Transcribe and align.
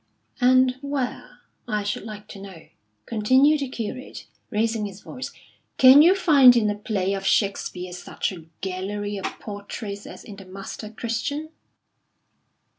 "And 0.39 0.77
where, 0.81 1.41
I 1.67 1.83
should 1.83 2.05
like 2.05 2.27
to 2.29 2.41
know," 2.41 2.69
continued 3.05 3.59
the 3.59 3.69
curate, 3.69 4.25
raising 4.49 4.87
his 4.87 5.01
voice, 5.01 5.29
"can 5.77 6.01
you 6.01 6.15
find 6.15 6.55
in 6.57 6.67
a 6.71 6.75
play 6.75 7.13
of 7.13 7.23
Shakespeare's 7.23 7.99
such 8.01 8.31
a 8.31 8.45
gallery 8.61 9.17
of 9.17 9.25
portraits 9.39 10.07
as 10.07 10.23
in 10.23 10.37
the 10.37 10.45
'Master 10.45 10.89
Christian'?" 10.89 11.49